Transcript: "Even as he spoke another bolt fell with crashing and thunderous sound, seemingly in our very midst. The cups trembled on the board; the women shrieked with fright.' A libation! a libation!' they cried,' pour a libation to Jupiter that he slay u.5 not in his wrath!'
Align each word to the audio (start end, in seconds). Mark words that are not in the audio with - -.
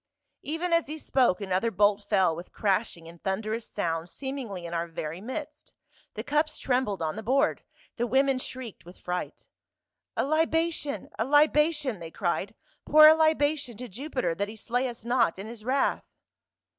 "Even 0.41 0.73
as 0.73 0.87
he 0.87 0.97
spoke 0.97 1.39
another 1.41 1.69
bolt 1.69 2.03
fell 2.03 2.35
with 2.35 2.51
crashing 2.51 3.07
and 3.07 3.21
thunderous 3.21 3.69
sound, 3.69 4.09
seemingly 4.09 4.65
in 4.65 4.73
our 4.73 4.87
very 4.87 5.21
midst. 5.21 5.73
The 6.15 6.23
cups 6.23 6.57
trembled 6.57 7.03
on 7.03 7.17
the 7.17 7.21
board; 7.21 7.61
the 7.97 8.07
women 8.07 8.39
shrieked 8.39 8.83
with 8.83 8.97
fright.' 8.97 9.45
A 10.17 10.25
libation! 10.25 11.11
a 11.19 11.23
libation!' 11.23 11.99
they 11.99 12.09
cried,' 12.09 12.55
pour 12.89 13.07
a 13.07 13.13
libation 13.13 13.77
to 13.77 13.87
Jupiter 13.87 14.33
that 14.33 14.47
he 14.47 14.55
slay 14.55 14.85
u.5 14.85 15.05
not 15.05 15.37
in 15.37 15.45
his 15.45 15.63
wrath!' 15.63 16.09